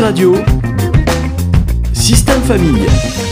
[0.00, 0.36] Radio,
[1.92, 3.27] Système Famille.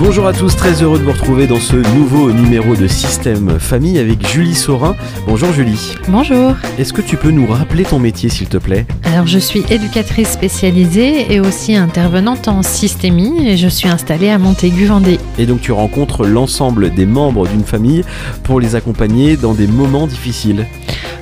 [0.00, 4.00] Bonjour à tous, très heureux de vous retrouver dans ce nouveau numéro de Système Famille
[4.00, 4.96] avec Julie Saurin.
[5.24, 5.94] Bonjour Julie.
[6.08, 6.54] Bonjour.
[6.78, 8.86] Est-ce que tu peux nous rappeler ton métier s'il te plaît?
[9.04, 14.38] Alors je suis éducatrice spécialisée et aussi intervenante en systémie et je suis installée à
[14.38, 15.20] Montaigu-Vendée.
[15.38, 18.02] Et donc tu rencontres l'ensemble des membres d'une famille
[18.42, 20.66] pour les accompagner dans des moments difficiles.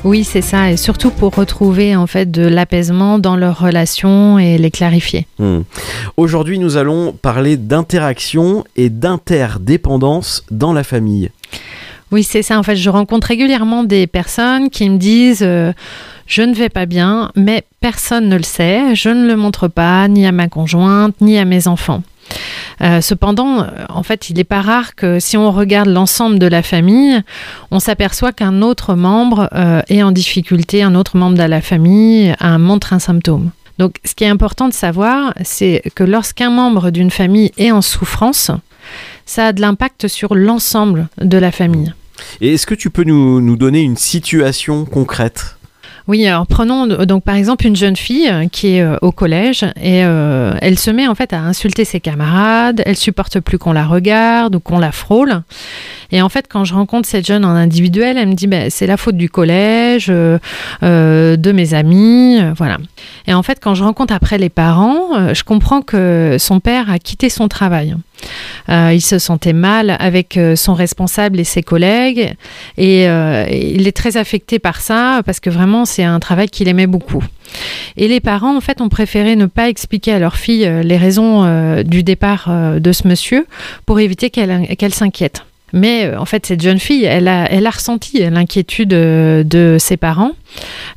[0.05, 4.59] Oui, c'est ça, et surtout pour retrouver en fait de l'apaisement dans leurs relations et
[4.59, 5.29] les clarifier.
[5.39, 5.61] Hmm.
[6.17, 11.31] Aujourd'hui, nous allons parler d'interaction et d'interdépendance dans la famille.
[12.13, 12.59] Oui, c'est ça.
[12.59, 15.73] En fait, je rencontre régulièrement des personnes qui me disent euh,
[16.27, 18.95] je ne vais pas bien, mais personne ne le sait.
[18.95, 22.03] Je ne le montre pas ni à ma conjointe ni à mes enfants.
[22.83, 26.47] Euh, cependant, euh, en fait, il n'est pas rare que si on regarde l'ensemble de
[26.47, 27.23] la famille,
[27.71, 29.49] on s'aperçoit qu'un autre membre
[29.89, 33.51] est en difficulté, un autre membre de la famille montre un symptôme.
[33.79, 37.83] Donc, ce qui est important de savoir, c'est que lorsqu'un membre d'une famille est en
[37.83, 38.51] souffrance,
[39.27, 41.95] ça a de l'impact sur l'ensemble de la famille.
[42.41, 45.57] Et est-ce que tu peux nous donner une situation concrète?
[46.09, 49.65] Oui, alors prenons donc par exemple une jeune fille euh, qui est euh, au collège
[49.81, 53.73] et euh, elle se met en fait à insulter ses camarades, elle supporte plus qu'on
[53.73, 55.43] la regarde ou qu'on la frôle.
[56.13, 58.87] Et en fait, quand je rencontre cette jeune en individuel, elle me dit ben, c'est
[58.87, 62.79] la faute du collège, de mes amis, voilà.
[63.27, 66.99] Et en fait, quand je rencontre après les parents, je comprends que son père a
[66.99, 67.97] quitté son travail.
[68.69, 72.35] Euh, il se sentait mal avec euh, son responsable et ses collègues
[72.79, 76.69] et euh, il est très affecté par ça parce que vraiment c'est un travail qu'il
[76.69, 77.25] aimait beaucoup.
[77.97, 81.83] Et les parents, en fait, ont préféré ne pas expliquer à leur fille les raisons
[81.83, 83.47] du départ de ce monsieur
[83.85, 85.45] pour éviter qu'elle s'inquiète.
[85.73, 89.77] Mais euh, en fait, cette jeune fille, elle a, elle a ressenti l'inquiétude euh, de
[89.79, 90.33] ses parents.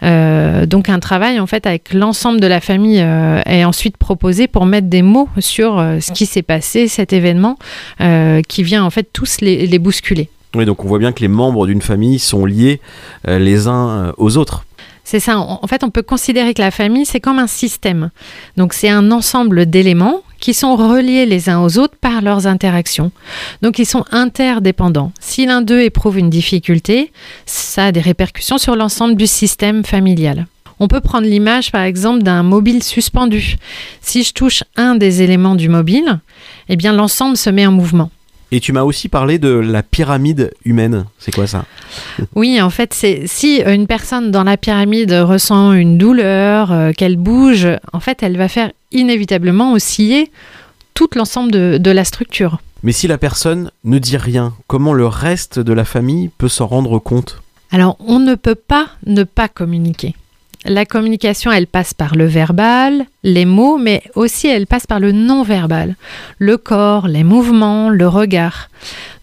[0.04, 4.66] Euh, donc un travail en fait avec l'ensemble de la famille est ensuite proposé pour
[4.66, 7.58] mettre des mots sur ce qui s'est passé, cet événement
[8.48, 10.30] qui vient en fait tous les, les, bousculer.
[10.56, 12.82] Oui, donc on voit bien que les membres d'une famille sont liés
[13.28, 14.66] les uns aux autres.
[15.06, 15.38] C'est ça.
[15.38, 18.10] En fait, on peut considérer que la famille, c'est comme un système.
[18.58, 23.12] Donc, c'est un ensemble d'éléments qui sont reliés les uns aux autres par leurs interactions.
[23.62, 25.12] Donc ils sont interdépendants.
[25.20, 27.12] Si l'un d'eux éprouve une difficulté,
[27.46, 30.48] ça a des répercussions sur l'ensemble du système familial.
[30.80, 33.58] On peut prendre l'image par exemple d'un mobile suspendu.
[34.02, 36.20] Si je touche un des éléments du mobile,
[36.68, 38.12] eh bien l'ensemble se met en mouvement.
[38.56, 41.04] Et tu m'as aussi parlé de la pyramide humaine.
[41.20, 41.66] C'est quoi ça?
[42.36, 47.18] Oui, en fait, c'est si une personne dans la pyramide ressent une douleur, euh, qu'elle
[47.18, 50.32] bouge, en fait, elle va faire inévitablement osciller
[50.94, 52.60] tout l'ensemble de, de la structure.
[52.82, 56.68] Mais si la personne ne dit rien, comment le reste de la famille peut s'en
[56.68, 57.42] rendre compte?
[57.72, 60.16] Alors, on ne peut pas ne pas communiquer.
[60.68, 65.12] La communication, elle passe par le verbal, les mots, mais aussi elle passe par le
[65.12, 65.96] non-verbal,
[66.40, 68.70] le corps, les mouvements, le regard.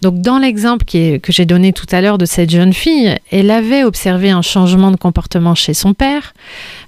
[0.02, 3.82] Donc dans l'exemple que j'ai donné tout à l'heure de cette jeune fille, elle avait
[3.82, 6.32] observé un changement de comportement chez son père,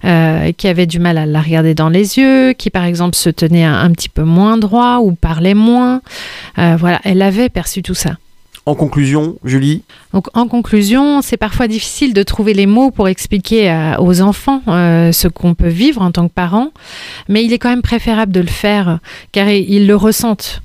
[0.04, 3.30] euh, qui avait du mal à la regarder dans les yeux, qui par exemple se
[3.30, 6.00] tenait un, petit peu moins droit ou parlait moins.
[6.58, 8.16] Euh, voilà, elle avait perçu tout ça.
[8.66, 9.82] En conclusion, Julie
[10.14, 15.12] Donc, En conclusion, c'est parfois difficile de trouver les mots pour expliquer aux enfants euh,
[15.12, 16.70] ce qu'on peut vivre en tant que parent,
[17.28, 19.00] mais il est quand même préférable de le faire
[19.32, 20.62] car ils le ressentent.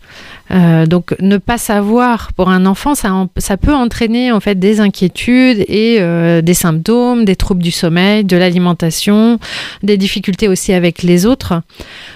[0.51, 5.63] Euh, donc ne pas savoir pour un enfant, ça, peut entraîner en fait des inquiétudes
[5.67, 9.39] et euh, des symptômes, des troubles du sommeil, de l'alimentation,
[9.83, 11.61] des difficultés aussi avec les autres.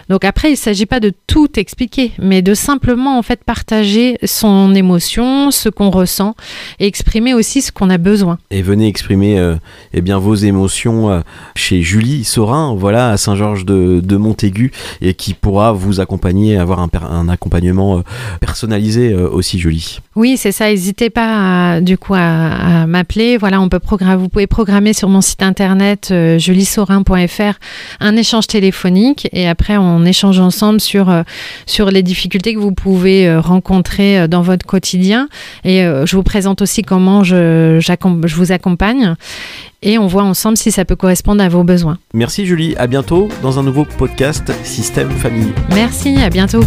[0.09, 4.17] Donc après, il ne s'agit pas de tout expliquer, mais de simplement en fait partager
[4.23, 6.35] son émotion, ce qu'on ressent
[6.79, 8.39] et exprimer aussi ce qu'on a besoin.
[8.49, 9.55] Et venez exprimer euh,
[9.93, 11.23] eh bien vos émotions
[11.55, 17.29] chez Julie Sorin, voilà à Saint-Georges de, Montaigu et qui pourra vous accompagner, avoir un
[17.29, 18.03] accompagnement
[18.39, 19.99] personnalisé euh, aussi, Julie.
[20.15, 20.67] Oui, c'est ça.
[20.67, 23.37] N'hésitez pas du coup à, m'appeler.
[23.37, 26.37] Voilà, on peut programmer, vous pouvez programmer sur mon site internet euh,
[27.99, 31.23] un échange téléphonique et après on échange ensemble sur euh,
[31.65, 35.27] sur les difficultés que vous pouvez rencontrer dans votre quotidien
[35.63, 39.15] et je vous présente aussi comment je, je vous accompagne
[39.83, 41.97] et on voit ensemble si ça peut correspondre à vos besoins.
[42.13, 45.53] Merci Julie, à bientôt dans un nouveau podcast Système Famille.
[45.75, 46.63] Merci, à bientôt.